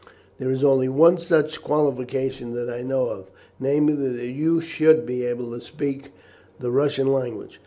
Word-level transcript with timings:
There 0.39 0.49
is 0.49 0.63
only 0.63 0.89
one 0.89 1.19
such 1.19 1.61
qualification 1.61 2.55
that 2.55 2.71
I 2.71 2.81
know 2.81 3.05
of, 3.09 3.29
namely, 3.59 3.93
that 4.09 4.25
you 4.31 4.59
should 4.59 5.05
be 5.05 5.25
able 5.25 5.51
to 5.51 5.61
speak 5.61 6.11
the 6.59 6.71
Russian 6.71 7.13
language. 7.13 7.59